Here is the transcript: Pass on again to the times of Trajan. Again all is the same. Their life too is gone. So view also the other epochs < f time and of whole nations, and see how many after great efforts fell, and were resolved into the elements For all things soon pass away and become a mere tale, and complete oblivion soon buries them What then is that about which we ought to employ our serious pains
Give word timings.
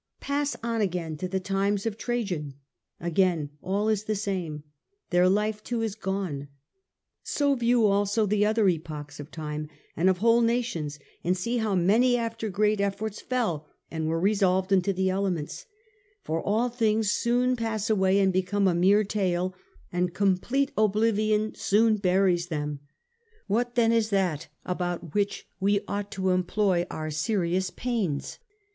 Pass 0.19 0.55
on 0.63 0.81
again 0.81 1.15
to 1.17 1.27
the 1.27 1.39
times 1.39 1.85
of 1.85 1.95
Trajan. 1.95 2.55
Again 2.99 3.51
all 3.61 3.87
is 3.87 4.05
the 4.05 4.15
same. 4.15 4.63
Their 5.11 5.29
life 5.29 5.63
too 5.63 5.83
is 5.83 5.93
gone. 5.93 6.47
So 7.21 7.53
view 7.53 7.85
also 7.85 8.25
the 8.25 8.43
other 8.43 8.67
epochs 8.67 9.19
< 9.19 9.19
f 9.19 9.29
time 9.29 9.69
and 9.95 10.09
of 10.09 10.17
whole 10.17 10.41
nations, 10.41 10.97
and 11.23 11.37
see 11.37 11.57
how 11.57 11.75
many 11.75 12.17
after 12.17 12.49
great 12.49 12.81
efforts 12.81 13.21
fell, 13.21 13.67
and 13.91 14.07
were 14.07 14.19
resolved 14.19 14.71
into 14.71 14.91
the 14.91 15.11
elements 15.11 15.67
For 16.23 16.41
all 16.41 16.67
things 16.69 17.11
soon 17.11 17.55
pass 17.55 17.87
away 17.87 18.17
and 18.17 18.33
become 18.33 18.67
a 18.67 18.73
mere 18.73 19.03
tale, 19.03 19.53
and 19.93 20.15
complete 20.15 20.71
oblivion 20.75 21.53
soon 21.53 21.97
buries 21.97 22.47
them 22.47 22.79
What 23.45 23.75
then 23.75 23.91
is 23.91 24.09
that 24.09 24.47
about 24.65 25.13
which 25.13 25.45
we 25.59 25.81
ought 25.87 26.09
to 26.13 26.31
employ 26.31 26.87
our 26.89 27.11
serious 27.11 27.69
pains 27.69 28.39